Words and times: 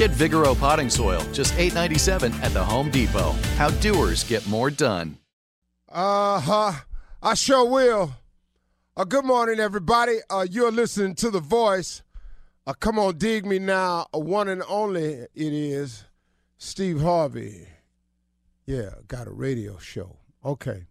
Get 0.00 0.12
Vigoro 0.12 0.58
potting 0.58 0.88
soil, 0.88 1.20
just 1.30 1.52
$8.97 1.56 2.32
at 2.42 2.54
the 2.54 2.64
Home 2.64 2.90
Depot. 2.90 3.32
How 3.58 3.68
doers 3.68 4.24
get 4.24 4.46
more 4.48 4.70
done. 4.70 5.18
Uh 5.90 6.40
huh. 6.40 6.72
I 7.22 7.34
sure 7.34 7.68
will. 7.68 8.14
Uh, 8.96 9.04
good 9.04 9.26
morning, 9.26 9.60
everybody. 9.60 10.20
Uh, 10.30 10.46
you're 10.50 10.72
listening 10.72 11.16
to 11.16 11.30
The 11.30 11.40
Voice. 11.40 12.02
Uh, 12.66 12.72
come 12.72 12.98
on, 12.98 13.18
dig 13.18 13.44
me 13.44 13.58
now. 13.58 14.06
A 14.14 14.18
one 14.18 14.48
and 14.48 14.62
only 14.70 15.04
it 15.04 15.28
is 15.34 16.04
Steve 16.56 17.02
Harvey. 17.02 17.68
Yeah, 18.64 18.92
got 19.06 19.26
a 19.26 19.32
radio 19.32 19.76
show. 19.76 20.16
Okay. 20.42 20.86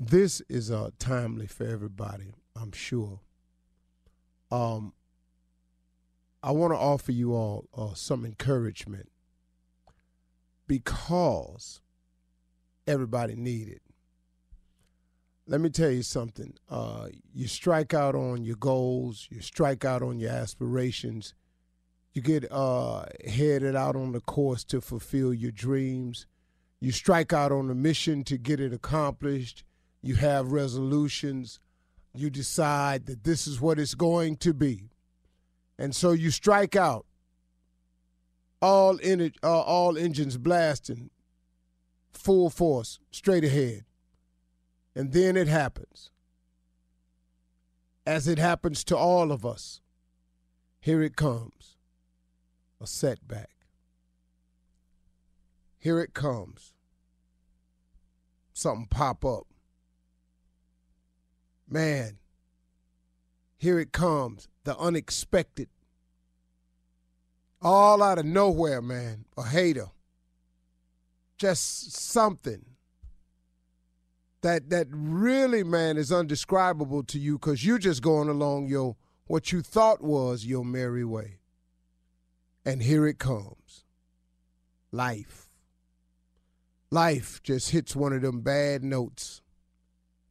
This 0.00 0.40
is 0.48 0.70
uh, 0.70 0.88
timely 0.98 1.48
for 1.48 1.66
everybody, 1.66 2.32
I'm 2.56 2.72
sure. 2.72 3.20
Um, 4.50 4.94
I 6.44 6.50
want 6.50 6.74
to 6.74 6.78
offer 6.78 7.10
you 7.10 7.32
all 7.32 7.64
uh, 7.74 7.94
some 7.94 8.26
encouragement 8.26 9.08
because 10.66 11.80
everybody 12.86 13.34
need 13.34 13.70
it. 13.70 13.80
Let 15.46 15.62
me 15.62 15.70
tell 15.70 15.90
you 15.90 16.02
something. 16.02 16.52
Uh, 16.68 17.08
you 17.32 17.48
strike 17.48 17.94
out 17.94 18.14
on 18.14 18.44
your 18.44 18.56
goals, 18.56 19.26
you 19.30 19.40
strike 19.40 19.86
out 19.86 20.02
on 20.02 20.18
your 20.18 20.32
aspirations, 20.32 21.32
you 22.12 22.20
get 22.20 22.44
uh, 22.52 23.06
headed 23.26 23.74
out 23.74 23.96
on 23.96 24.12
the 24.12 24.20
course 24.20 24.64
to 24.64 24.82
fulfill 24.82 25.32
your 25.32 25.50
dreams, 25.50 26.26
you 26.78 26.92
strike 26.92 27.32
out 27.32 27.52
on 27.52 27.70
a 27.70 27.74
mission 27.74 28.22
to 28.24 28.36
get 28.36 28.60
it 28.60 28.74
accomplished, 28.74 29.64
you 30.02 30.16
have 30.16 30.52
resolutions, 30.52 31.58
you 32.12 32.28
decide 32.28 33.06
that 33.06 33.24
this 33.24 33.46
is 33.46 33.62
what 33.62 33.78
it's 33.78 33.94
going 33.94 34.36
to 34.36 34.52
be. 34.52 34.90
And 35.78 35.94
so 35.94 36.12
you 36.12 36.30
strike 36.30 36.76
out, 36.76 37.06
all, 38.62 38.96
in, 38.96 39.32
uh, 39.42 39.60
all 39.60 39.98
engines 39.98 40.38
blasting, 40.38 41.10
full 42.12 42.48
force, 42.48 42.98
straight 43.10 43.44
ahead. 43.44 43.84
And 44.94 45.12
then 45.12 45.36
it 45.36 45.48
happens. 45.48 46.10
As 48.06 48.28
it 48.28 48.38
happens 48.38 48.84
to 48.84 48.96
all 48.96 49.32
of 49.32 49.44
us, 49.44 49.80
here 50.80 51.02
it 51.02 51.16
comes 51.16 51.74
a 52.80 52.86
setback. 52.86 53.50
Here 55.78 56.00
it 56.00 56.14
comes. 56.14 56.74
Something 58.52 58.86
pop 58.86 59.24
up. 59.24 59.46
Man, 61.68 62.18
here 63.64 63.80
it 63.80 63.92
comes, 63.92 64.46
the 64.64 64.76
unexpected. 64.76 65.68
All 67.62 68.02
out 68.02 68.18
of 68.18 68.26
nowhere, 68.26 68.82
man, 68.82 69.24
a 69.38 69.42
hater. 69.42 69.86
Just 71.38 71.92
something 71.92 72.66
that 74.42 74.68
that 74.68 74.86
really, 74.90 75.64
man, 75.64 75.96
is 75.96 76.12
undescribable 76.12 77.04
to 77.04 77.18
you 77.18 77.38
because 77.38 77.64
you're 77.64 77.78
just 77.78 78.02
going 78.02 78.28
along 78.28 78.66
your 78.66 78.96
what 79.26 79.50
you 79.50 79.62
thought 79.62 80.02
was 80.02 80.44
your 80.44 80.64
merry 80.64 81.04
way. 81.04 81.38
And 82.66 82.82
here 82.82 83.06
it 83.06 83.18
comes. 83.18 83.84
Life. 84.92 85.48
Life 86.90 87.42
just 87.42 87.70
hits 87.70 87.96
one 87.96 88.12
of 88.12 88.20
them 88.20 88.42
bad 88.42 88.84
notes, 88.84 89.40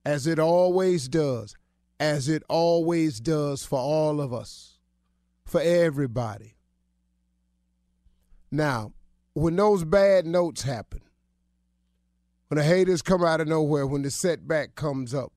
as 0.06 0.28
it 0.28 0.38
always 0.38 1.08
does, 1.08 1.56
as 2.04 2.28
it 2.28 2.44
always 2.50 3.22
does 3.22 3.64
for 3.64 3.80
all 3.80 4.20
of 4.20 4.34
us, 4.34 4.78
for 5.46 5.62
everybody. 5.62 6.58
Now, 8.52 8.92
when 9.32 9.56
those 9.56 9.86
bad 9.86 10.26
notes 10.26 10.64
happen, 10.64 11.00
when 12.50 12.58
the 12.58 12.64
haters 12.66 13.02
come 13.02 13.24
out 13.24 13.40
of 13.40 13.48
nowhere, 13.48 13.88
when 13.88 14.02
the 14.02 14.12
setback 14.12 14.76
comes 14.76 15.14
up, 15.14 15.32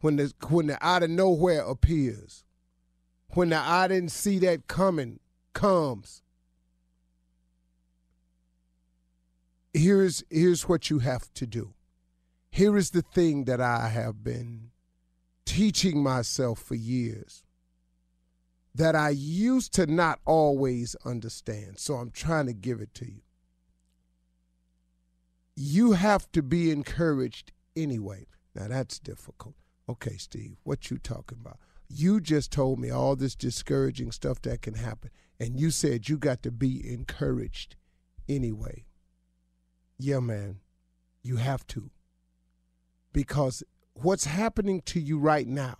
when 0.00 0.16
the 0.16 0.30
when 0.50 0.66
the 0.66 0.86
out 0.86 1.02
of 1.02 1.08
nowhere 1.08 1.62
appears, 1.62 2.44
when 3.30 3.48
the 3.48 3.56
I 3.56 3.88
didn't 3.88 4.12
see 4.12 4.38
that 4.40 4.66
coming 4.66 5.20
comes, 5.54 6.20
here's 9.72 10.22
here's 10.28 10.68
what 10.68 10.90
you 10.90 10.98
have 10.98 11.32
to 11.32 11.46
do. 11.46 11.72
Here 12.50 12.76
is 12.76 12.90
the 12.90 13.02
thing 13.02 13.44
that 13.46 13.62
I 13.62 13.88
have 13.88 14.22
been 14.22 14.70
teaching 15.50 16.00
myself 16.00 16.60
for 16.60 16.76
years 16.76 17.42
that 18.72 18.94
I 18.94 19.08
used 19.10 19.74
to 19.74 19.86
not 19.86 20.20
always 20.24 20.94
understand. 21.04 21.80
So 21.80 21.94
I'm 21.94 22.12
trying 22.12 22.46
to 22.46 22.52
give 22.52 22.80
it 22.80 22.94
to 22.94 23.04
you. 23.04 23.22
You 25.56 25.92
have 25.92 26.30
to 26.32 26.42
be 26.42 26.70
encouraged 26.70 27.50
anyway. 27.74 28.26
Now 28.54 28.68
that's 28.68 29.00
difficult. 29.00 29.56
Okay, 29.88 30.16
Steve, 30.18 30.56
what 30.62 30.88
you 30.88 30.98
talking 30.98 31.38
about? 31.40 31.58
You 31.88 32.20
just 32.20 32.52
told 32.52 32.78
me 32.78 32.90
all 32.90 33.16
this 33.16 33.34
discouraging 33.34 34.12
stuff 34.12 34.40
that 34.42 34.62
can 34.62 34.74
happen, 34.74 35.10
and 35.40 35.58
you 35.58 35.72
said 35.72 36.08
you 36.08 36.16
got 36.16 36.44
to 36.44 36.52
be 36.52 36.80
encouraged 36.88 37.74
anyway. 38.28 38.84
Yeah, 39.98 40.20
man, 40.20 40.60
you 41.24 41.36
have 41.36 41.66
to. 41.68 41.90
Because 43.12 43.64
what's 44.02 44.24
happening 44.24 44.82
to 44.86 45.00
you 45.00 45.18
right 45.18 45.46
now, 45.46 45.76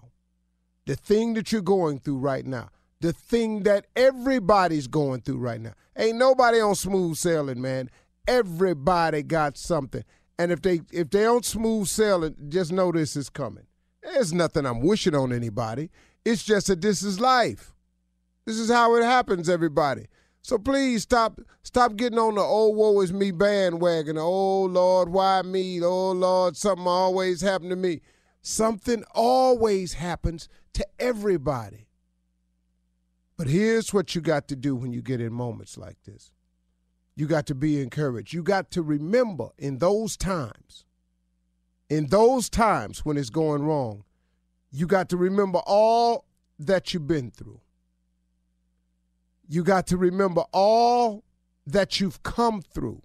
the 0.86 0.96
thing 0.96 1.34
that 1.34 1.52
you're 1.52 1.62
going 1.62 1.98
through 1.98 2.18
right 2.18 2.46
now, 2.46 2.70
the 3.00 3.12
thing 3.12 3.62
that 3.62 3.86
everybody's 3.96 4.86
going 4.86 5.22
through 5.22 5.38
right 5.38 5.60
now. 5.60 5.72
Ain't 5.96 6.18
nobody 6.18 6.60
on 6.60 6.74
smooth 6.74 7.16
sailing, 7.16 7.60
man. 7.60 7.90
Everybody 8.26 9.22
got 9.22 9.56
something. 9.56 10.04
And 10.38 10.52
if 10.52 10.62
they 10.62 10.80
if 10.92 11.10
they 11.10 11.26
on 11.26 11.42
smooth 11.42 11.86
sailing, 11.86 12.34
just 12.48 12.72
know 12.72 12.92
this 12.92 13.16
is 13.16 13.28
coming. 13.28 13.66
There's 14.02 14.32
nothing 14.32 14.64
I'm 14.66 14.80
wishing 14.80 15.14
on 15.14 15.32
anybody. 15.32 15.90
It's 16.24 16.42
just 16.42 16.68
that 16.68 16.80
this 16.80 17.02
is 17.02 17.20
life. 17.20 17.74
This 18.46 18.58
is 18.58 18.70
how 18.70 18.94
it 18.96 19.04
happens, 19.04 19.48
everybody. 19.48 20.06
So 20.42 20.58
please 20.58 21.02
stop 21.02 21.40
stop 21.62 21.96
getting 21.96 22.18
on 22.18 22.34
the 22.34 22.40
old 22.40 22.74
oh, 22.74 22.78
woe 22.78 23.00
is 23.00 23.12
me 23.12 23.30
bandwagon. 23.30 24.16
Oh 24.18 24.64
Lord, 24.64 25.10
why 25.10 25.42
me? 25.42 25.82
Oh 25.82 26.12
Lord, 26.12 26.56
something 26.56 26.86
always 26.86 27.42
happened 27.42 27.70
to 27.70 27.76
me. 27.76 28.00
Something 28.42 29.04
always 29.14 29.94
happens 29.94 30.48
to 30.72 30.86
everybody. 30.98 31.88
But 33.36 33.48
here's 33.48 33.92
what 33.92 34.14
you 34.14 34.20
got 34.20 34.48
to 34.48 34.56
do 34.56 34.74
when 34.76 34.92
you 34.92 35.02
get 35.02 35.20
in 35.20 35.32
moments 35.32 35.76
like 35.76 36.02
this. 36.04 36.32
You 37.16 37.26
got 37.26 37.46
to 37.46 37.54
be 37.54 37.80
encouraged. 37.80 38.32
You 38.32 38.42
got 38.42 38.70
to 38.72 38.82
remember 38.82 39.48
in 39.58 39.78
those 39.78 40.16
times, 40.16 40.84
in 41.88 42.06
those 42.06 42.48
times 42.48 43.04
when 43.04 43.16
it's 43.16 43.30
going 43.30 43.62
wrong, 43.62 44.04
you 44.70 44.86
got 44.86 45.08
to 45.10 45.16
remember 45.16 45.60
all 45.66 46.24
that 46.58 46.94
you've 46.94 47.06
been 47.06 47.30
through. 47.30 47.60
You 49.52 49.64
got 49.64 49.88
to 49.88 49.96
remember 49.96 50.44
all 50.52 51.24
that 51.66 51.98
you've 51.98 52.22
come 52.22 52.62
through. 52.62 53.02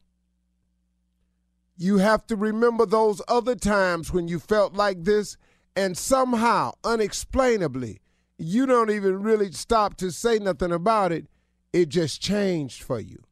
You 1.75 1.97
have 1.97 2.27
to 2.27 2.35
remember 2.35 2.85
those 2.85 3.19
other 3.27 3.55
times 3.55 4.13
when 4.13 4.27
you 4.27 4.37
felt 4.37 4.75
like 4.75 5.05
this 5.05 5.37
and 5.75 5.97
somehow, 5.97 6.73
unexplainably, 6.83 7.99
you 8.37 8.67
don't 8.67 8.91
even 8.91 9.23
really 9.23 9.51
stop 9.53 9.97
to 9.97 10.11
say 10.11 10.37
nothing 10.37 10.71
about 10.71 11.11
it. 11.11 11.25
It 11.73 11.89
just 11.89 12.21
changed 12.21 12.83
for 12.83 12.99
you. 12.99 13.23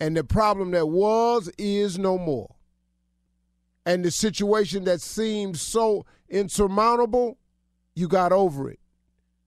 And 0.00 0.16
the 0.16 0.24
problem 0.24 0.70
that 0.70 0.88
was 0.88 1.50
is 1.58 1.98
no 1.98 2.16
more. 2.16 2.54
And 3.84 4.02
the 4.06 4.10
situation 4.10 4.84
that 4.84 5.02
seemed 5.02 5.58
so 5.58 6.06
insurmountable, 6.30 7.36
you 7.94 8.08
got 8.08 8.32
over 8.32 8.70
it. 8.70 8.80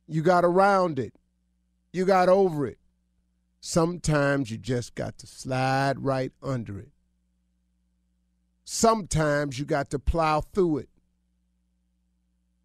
You 0.08 0.22
got 0.22 0.46
around 0.46 1.00
it. 1.00 1.16
You 1.92 2.06
got 2.06 2.30
over 2.30 2.68
it. 2.68 2.78
Sometimes 3.64 4.50
you 4.50 4.58
just 4.58 4.96
got 4.96 5.20
to 5.20 5.28
slide 5.28 6.04
right 6.04 6.32
under 6.42 6.80
it. 6.80 6.90
Sometimes 8.64 9.60
you 9.60 9.66
got 9.66 9.92
to 9.92 10.00
plow 10.00 10.42
through 10.42 10.80
it. 10.80 10.90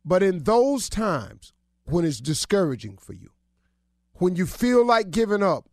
But 0.07 0.23
in 0.23 0.45
those 0.45 0.89
times 0.89 1.53
when 1.85 2.07
it's 2.07 2.21
discouraging 2.21 2.97
for 2.97 3.13
you, 3.13 3.29
when 4.15 4.37
you 4.37 4.47
feel 4.47 4.87
like 4.87 5.11
giving 5.11 5.43
up, 5.43 5.69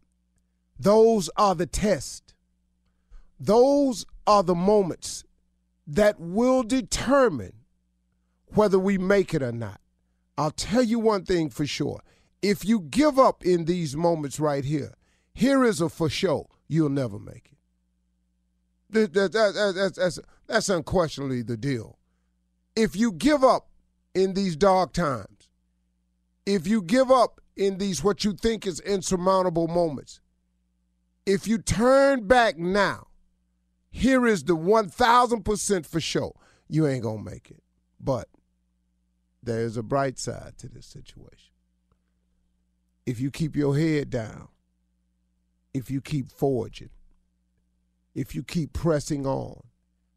those 0.78 1.30
are 1.38 1.56
the 1.56 1.68
tests. 1.68 2.34
Those 3.40 4.06
are 4.28 4.44
the 4.44 4.56
moments 4.56 5.24
that 5.88 6.20
will 6.20 6.64
determine 6.64 7.54
whether 8.48 8.78
we 8.78 8.98
make 8.98 9.34
it 9.34 9.42
or 9.42 9.54
not. 9.54 9.80
I'll 10.38 10.52
tell 10.52 10.84
you 10.84 11.00
one 11.00 11.24
thing 11.24 11.50
for 11.50 11.66
sure. 11.66 12.02
If 12.42 12.66
you 12.66 12.82
give 12.82 13.18
up 13.18 13.46
in 13.46 13.64
these 13.66 13.96
moments 13.96 14.38
right 14.38 14.66
here, 14.66 14.94
here 15.34 15.64
is 15.64 15.82
a 15.82 15.90
for 15.90 16.10
sure, 16.10 16.48
you'll 16.68 16.90
never 16.90 17.20
make 17.20 17.52
it. 17.52 17.58
That, 18.90 19.14
that, 19.14 19.32
that, 19.34 19.74
that's, 19.76 19.98
that's, 19.98 20.20
that's 20.48 20.70
unquestionably 20.70 21.42
the 21.42 21.58
deal. 21.58 21.98
If 22.76 22.96
you 22.96 23.12
give 23.12 23.44
up 23.44 23.70
in 24.14 24.34
these 24.34 24.56
dark 24.56 24.94
times, 24.94 25.50
if 26.46 26.68
you 26.68 26.82
give 26.82 27.10
up 27.10 27.42
in 27.56 27.78
these 27.78 28.04
what 28.04 28.24
you 28.24 28.34
think 28.34 28.68
is 28.68 28.80
insurmountable 28.82 29.68
moments, 29.68 30.20
if 31.26 31.48
you 31.48 31.58
turn 31.58 32.28
back 32.28 32.58
now, 32.58 33.08
here 33.90 34.26
is 34.26 34.44
the 34.44 34.58
1000% 34.58 35.86
for 35.86 36.02
sure. 36.02 36.34
You 36.68 36.88
ain't 36.88 37.04
going 37.04 37.24
to 37.24 37.32
make 37.32 37.52
it. 37.52 37.64
But 38.00 38.28
there's 39.42 39.78
a 39.78 39.84
bright 39.84 40.20
side 40.20 40.58
to 40.58 40.68
this 40.68 40.86
situation. 40.86 41.52
If 43.06 43.20
you 43.20 43.32
keep 43.32 43.56
your 43.56 43.78
head 43.78 44.10
down, 44.10 44.48
if 45.74 45.90
you 45.90 46.02
keep 46.02 46.32
forging, 46.32 46.90
if 48.14 48.36
you 48.36 48.44
keep 48.44 48.74
pressing 48.74 49.26
on, 49.26 49.62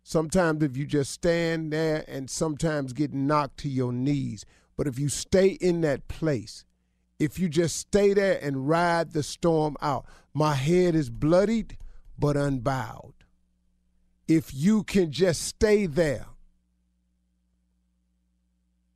sometimes 0.03 0.63
if 0.63 0.77
you 0.77 0.87
just 0.87 1.11
stand 1.11 1.73
there 1.73 2.05
and 2.07 2.29
sometimes 2.29 2.93
get 2.93 3.13
knocked 3.13 3.59
to 3.59 3.69
your 3.69 3.93
knees, 3.93 4.45
but 4.77 4.87
if 4.87 4.99
you 4.99 5.09
stay 5.09 5.49
in 5.49 5.81
that 5.81 6.07
place, 6.09 6.65
if 7.19 7.39
you 7.39 7.49
just 7.49 7.77
stay 7.77 8.13
there 8.13 8.39
and 8.43 8.69
ride 8.69 9.13
the 9.13 9.23
storm 9.23 9.77
out, 9.81 10.05
my 10.35 10.55
head 10.55 10.95
is 10.95 11.09
bloodied 11.09 11.79
but 12.19 12.37
unbowed. 12.37 13.15
If 14.29 14.53
you 14.53 14.83
can 14.83 15.13
just 15.13 15.43
stay 15.43 15.87
there, 15.87 16.27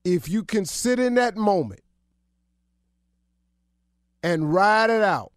if 0.05 0.29
you 0.29 0.45
can 0.45 0.65
sit 0.65 0.99
in 0.99 1.15
that 1.15 1.37
moment 1.37 1.83
and 4.23 4.53
ride 4.53 4.91
it 4.91 5.03
out, 5.03 5.33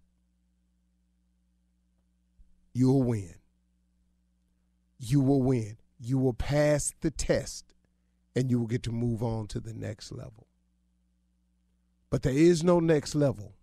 you'll 2.73 3.03
win. 3.03 3.35
You 4.99 5.19
will 5.19 5.41
win. 5.41 5.77
You 5.99 6.17
will 6.17 6.33
pass 6.33 6.93
the 7.01 7.11
test 7.11 7.73
and 8.35 8.49
you 8.49 8.59
will 8.59 8.67
get 8.67 8.83
to 8.83 8.91
move 8.91 9.21
on 9.23 9.47
to 9.47 9.59
the 9.59 9.73
next 9.73 10.11
level. 10.11 10.47
But 12.09 12.23
there 12.23 12.33
is 12.33 12.63
no 12.63 12.79
next 12.79 13.15
level 13.15 13.55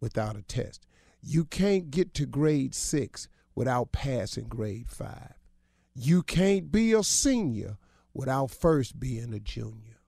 without 0.00 0.36
a 0.36 0.42
test. 0.42 0.86
You 1.20 1.44
can't 1.44 1.90
get 1.90 2.14
to 2.14 2.26
grade 2.26 2.74
six 2.74 3.28
without 3.54 3.92
passing 3.92 4.48
grade 4.48 4.88
five. 4.88 5.34
You 5.94 6.22
can't 6.22 6.72
be 6.72 6.92
a 6.92 7.02
senior 7.02 7.76
without 8.14 8.50
first 8.50 8.98
being 8.98 9.32
a 9.32 9.40
junior. 9.40 10.00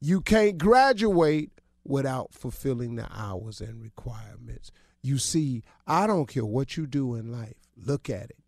You 0.00 0.20
can't 0.20 0.56
graduate 0.56 1.50
without 1.84 2.32
fulfilling 2.32 2.96
the 2.96 3.08
hours 3.12 3.60
and 3.60 3.82
requirements. 3.82 4.70
You 5.02 5.18
see, 5.18 5.62
I 5.86 6.06
don't 6.06 6.26
care 6.26 6.44
what 6.44 6.76
you 6.76 6.86
do 6.86 7.14
in 7.14 7.32
life, 7.32 7.56
look 7.76 8.10
at 8.10 8.30
it. 8.30 8.38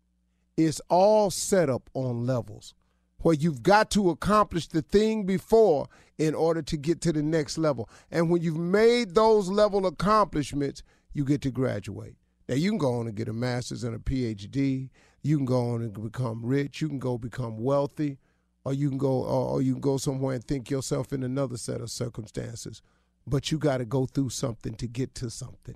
It's 0.55 0.81
all 0.89 1.31
set 1.31 1.69
up 1.69 1.89
on 1.93 2.25
levels 2.25 2.75
where 3.23 3.33
you've 3.33 3.63
got 3.63 3.89
to 3.91 4.09
accomplish 4.09 4.67
the 4.67 4.81
thing 4.81 5.25
before 5.25 5.87
in 6.17 6.35
order 6.35 6.61
to 6.61 6.77
get 6.77 7.01
to 7.01 7.13
the 7.13 7.23
next 7.23 7.57
level. 7.57 7.89
And 8.11 8.29
when 8.29 8.41
you've 8.41 8.57
made 8.57 9.15
those 9.15 9.49
level 9.49 9.87
accomplishments, 9.87 10.83
you 11.13 11.23
get 11.23 11.41
to 11.41 11.51
graduate. 11.51 12.15
Now 12.47 12.55
you 12.55 12.69
can 12.69 12.77
go 12.77 12.99
on 12.99 13.07
and 13.07 13.15
get 13.15 13.29
a 13.29 13.33
master's 13.33 13.83
and 13.83 13.95
a 13.95 13.99
PhD. 13.99 14.89
You 15.21 15.37
can 15.37 15.45
go 15.45 15.71
on 15.71 15.81
and 15.81 15.93
become 15.93 16.45
rich. 16.45 16.81
You 16.81 16.89
can 16.89 16.99
go 16.99 17.17
become 17.17 17.57
wealthy, 17.57 18.19
or 18.65 18.73
you 18.73 18.89
can 18.89 18.97
go, 18.97 19.23
or, 19.23 19.61
you 19.61 19.73
can 19.73 19.81
go 19.81 19.97
somewhere 19.97 20.35
and 20.35 20.43
think 20.43 20.69
yourself 20.69 21.13
in 21.13 21.23
another 21.23 21.57
set 21.57 21.79
of 21.79 21.89
circumstances. 21.89 22.81
But 23.25 23.51
you 23.51 23.57
got 23.57 23.77
to 23.77 23.85
go 23.85 24.05
through 24.05 24.29
something 24.31 24.75
to 24.75 24.87
get 24.87 25.15
to 25.15 25.29
something. 25.29 25.75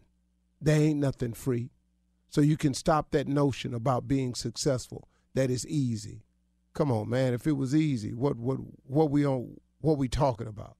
There 0.60 0.80
ain't 0.80 1.00
nothing 1.00 1.34
free, 1.34 1.72
so 2.30 2.42
you 2.42 2.58
can 2.58 2.74
stop 2.74 3.12
that 3.12 3.28
notion 3.28 3.74
about 3.74 4.08
being 4.08 4.34
successful. 4.34 5.08
That 5.34 5.52
is 5.52 5.68
easy. 5.68 6.24
Come 6.74 6.92
on, 6.92 7.10
man. 7.10 7.34
If 7.34 7.46
it 7.48 7.54
was 7.54 7.76
easy, 7.76 8.14
what 8.14 8.38
what 8.38 8.58
what 8.86 9.12
we 9.12 9.26
on 9.26 9.60
what 9.82 9.98
we 9.98 10.08
talking 10.08 10.48
about? 10.48 10.78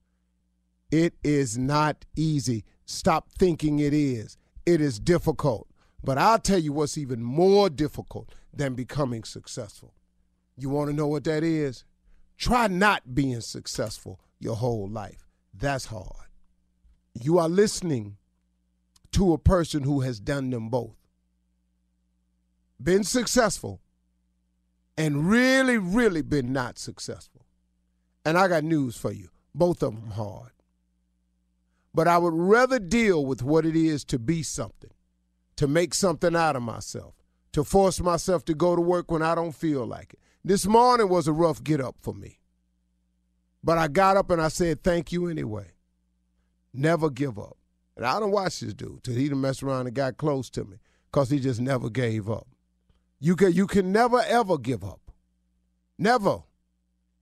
It 0.92 1.16
is 1.24 1.58
not 1.58 2.06
easy. 2.16 2.64
Stop 2.86 3.30
thinking 3.38 3.80
it 3.80 3.94
is. 3.94 4.38
It 4.66 4.82
is 4.82 5.00
difficult. 5.00 5.68
But 6.04 6.18
I'll 6.18 6.40
tell 6.40 6.60
you 6.60 6.72
what's 6.72 6.98
even 6.98 7.22
more 7.22 7.70
difficult 7.70 8.34
than 8.54 8.76
becoming 8.76 9.24
successful. 9.24 9.94
You 10.56 10.70
want 10.70 10.90
to 10.90 10.96
know 10.96 11.08
what 11.08 11.24
that 11.26 11.44
is? 11.44 11.84
Try 12.38 12.68
not 12.68 13.14
being 13.14 13.42
successful 13.42 14.20
your 14.40 14.56
whole 14.56 14.88
life. 14.88 15.28
That's 15.54 15.86
hard. 15.86 16.28
You 17.14 17.40
are 17.40 17.50
listening 17.50 18.18
to 19.18 19.34
a 19.34 19.38
person 19.40 19.82
who 19.82 20.02
has 20.02 20.20
done 20.20 20.52
them 20.52 20.70
both. 20.70 20.96
Been 22.80 23.04
successful 23.04 23.82
and 24.96 25.28
really, 25.28 25.80
really 25.80 26.22
been 26.22 26.54
not 26.54 26.78
successful. 26.78 27.48
And 28.24 28.38
I 28.38 28.48
got 28.48 28.64
news 28.64 28.96
for 28.96 29.12
you. 29.12 29.30
Both 29.56 29.82
of 29.82 29.96
them 29.96 30.12
hard. 30.12 30.52
But 31.96 32.08
I 32.08 32.20
would 32.20 32.36
rather 32.36 32.78
deal 32.78 33.26
with 33.26 33.42
what 33.42 33.66
it 33.66 33.76
is 33.76 34.06
to 34.06 34.20
be 34.20 34.44
something, 34.44 34.92
to 35.56 35.68
make 35.68 35.96
something 35.96 36.36
out 36.36 36.56
of 36.56 36.62
myself, 36.62 37.16
to 37.54 37.64
force 37.64 38.00
myself 38.00 38.46
to 38.46 38.54
go 38.54 38.76
to 38.76 38.82
work 38.84 39.10
when 39.10 39.24
I 39.24 39.34
don't 39.34 39.56
feel 39.56 39.84
like 39.84 40.14
it. 40.14 40.20
This 40.46 40.68
morning 40.68 41.10
was 41.10 41.28
a 41.28 41.34
rough 41.34 41.64
get 41.64 41.82
up 41.82 41.96
for 42.02 42.14
me. 42.14 42.38
But 43.64 43.80
I 43.80 43.88
got 43.88 44.16
up 44.16 44.30
and 44.30 44.40
I 44.40 44.50
said, 44.50 44.84
thank 44.84 45.12
you 45.12 45.26
anyway. 45.26 45.72
Never 46.72 47.10
give 47.10 47.40
up. 47.40 47.58
And 47.98 48.06
I 48.06 48.20
don't 48.20 48.32
watch 48.32 48.60
this 48.60 48.76
dude 48.76 49.04
till 49.04 49.16
he 49.16 49.28
done 49.28 49.42
messed 49.42 49.64
around 49.64 49.88
and 49.88 49.96
got 49.96 50.18
close 50.18 50.52
to 50.52 50.64
me 50.64 50.78
because 51.12 51.32
he 51.32 51.40
just 51.40 51.60
never 51.60 51.90
gave 51.90 52.30
up. 52.30 52.48
You 53.20 53.36
can, 53.36 53.52
you 53.54 53.66
can 53.66 53.92
never, 53.92 54.22
ever 54.22 54.60
give 54.60 54.84
up. 54.84 55.12
Never. 55.98 56.44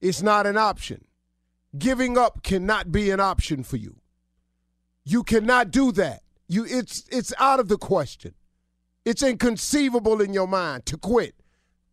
It's 0.01 0.22
not 0.22 0.46
an 0.46 0.58
option. 0.58 1.05
Giving 1.77 2.17
up 2.17 2.44
cannot 2.44 2.91
be 2.91 3.10
an 3.10 3.22
option 3.22 3.63
for 3.63 3.77
you. 3.77 3.96
You 5.05 5.24
cannot 5.24 5.72
do 5.72 5.94
that. 5.94 6.24
You, 6.50 6.65
it's, 6.65 7.05
it's 7.10 7.34
out 7.39 7.62
of 7.62 7.70
the 7.70 7.77
question. 7.77 8.34
It's 9.05 9.24
inconceivable 9.24 10.20
in 10.20 10.34
your 10.34 10.48
mind 10.48 10.86
to 10.88 10.98
quit. 10.98 11.36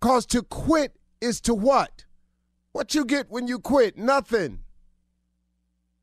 Because 0.00 0.26
to 0.26 0.42
quit 0.42 0.96
is 1.20 1.40
to 1.42 1.54
what? 1.54 2.04
What 2.72 2.96
you 2.96 3.04
get 3.04 3.30
when 3.30 3.46
you 3.46 3.60
quit? 3.60 3.96
Nothing. 3.96 4.60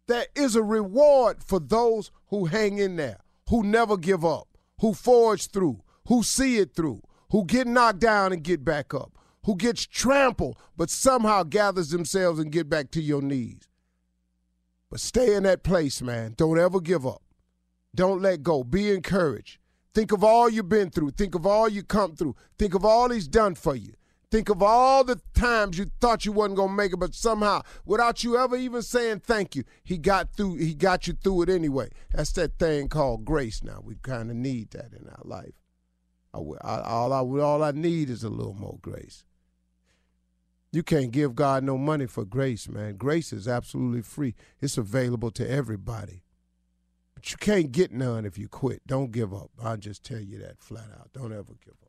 There 0.09 0.25
is 0.33 0.55
a 0.55 0.63
reward 0.63 1.43
for 1.43 1.59
those 1.59 2.09
who 2.29 2.45
hang 2.45 2.79
in 2.79 2.95
there, 2.95 3.19
who 3.47 3.61
never 3.61 3.95
give 3.95 4.25
up, 4.25 4.47
who 4.81 4.95
forge 4.95 5.51
through, 5.51 5.83
who 6.07 6.23
see 6.23 6.57
it 6.57 6.73
through, 6.73 7.03
who 7.29 7.45
get 7.45 7.67
knocked 7.67 7.99
down 7.99 8.33
and 8.33 8.43
get 8.43 8.65
back 8.65 8.91
up, 8.95 9.15
who 9.45 9.55
gets 9.55 9.85
trampled 9.85 10.57
but 10.75 10.89
somehow 10.89 11.43
gathers 11.43 11.91
themselves 11.91 12.39
and 12.39 12.51
get 12.51 12.67
back 12.67 12.89
to 12.89 13.01
your 13.03 13.21
knees. 13.21 13.69
But 14.89 14.99
stay 14.99 15.35
in 15.35 15.43
that 15.43 15.61
place, 15.61 16.01
man. 16.01 16.33
Don't 16.35 16.57
ever 16.57 16.81
give 16.81 17.05
up. 17.05 17.21
Don't 17.93 18.19
let 18.19 18.41
go. 18.41 18.63
Be 18.63 18.91
encouraged. 18.91 19.59
Think 19.93 20.11
of 20.11 20.23
all 20.23 20.49
you've 20.49 20.69
been 20.69 20.89
through. 20.89 21.11
Think 21.11 21.35
of 21.35 21.45
all 21.45 21.69
you 21.69 21.83
come 21.83 22.15
through. 22.15 22.35
Think 22.57 22.73
of 22.73 22.83
all 22.83 23.11
he's 23.11 23.27
done 23.27 23.53
for 23.53 23.75
you. 23.75 23.93
Think 24.31 24.49
of 24.49 24.61
all 24.61 25.03
the 25.03 25.19
times 25.33 25.79
you 25.79 25.89
thought 25.99 26.23
you 26.23 26.31
wasn't 26.31 26.57
gonna 26.57 26.73
make 26.73 26.93
it, 26.93 26.97
but 26.97 27.15
somehow, 27.15 27.61
without 27.83 28.23
you 28.23 28.37
ever 28.37 28.55
even 28.55 28.83
saying 28.83 29.21
thank 29.21 29.55
you, 29.55 29.63
he 29.83 29.97
got 29.97 30.33
through. 30.33 30.55
He 30.55 30.75
got 30.75 31.07
you 31.07 31.13
through 31.13 31.43
it 31.43 31.49
anyway. 31.49 31.89
That's 32.13 32.31
that 32.33 32.59
thing 32.59 32.89
called 32.89 33.25
grace. 33.25 33.63
Now 33.63 33.81
we 33.83 33.95
kind 33.95 34.29
of 34.29 34.35
need 34.35 34.69
that 34.71 34.93
in 34.93 35.09
our 35.09 35.23
life. 35.23 35.55
I, 36.31 36.37
I, 36.37 36.81
all 36.81 37.11
I 37.11 37.41
all 37.41 37.63
I 37.63 37.71
need 37.71 38.11
is 38.11 38.23
a 38.23 38.29
little 38.29 38.53
more 38.53 38.77
grace. 38.83 39.23
You 40.71 40.83
can't 40.83 41.09
give 41.09 41.33
God 41.33 41.63
no 41.63 41.79
money 41.79 42.05
for 42.05 42.23
grace, 42.23 42.69
man. 42.69 42.97
Grace 42.97 43.33
is 43.33 43.47
absolutely 43.47 44.03
free. 44.03 44.35
It's 44.61 44.77
available 44.77 45.31
to 45.31 45.49
everybody. 45.49 46.21
But 47.15 47.31
you 47.31 47.37
can't 47.37 47.71
get 47.71 47.91
none 47.91 48.25
if 48.25 48.37
you 48.37 48.47
quit. 48.47 48.85
Don't 48.85 49.11
give 49.11 49.33
up. 49.33 49.49
I'll 49.61 49.77
just 49.77 50.03
tell 50.03 50.19
you 50.19 50.37
that 50.37 50.59
flat 50.59 50.89
out. 50.97 51.09
Don't 51.13 51.33
ever 51.33 51.55
give 51.65 51.73
up. 51.81 51.88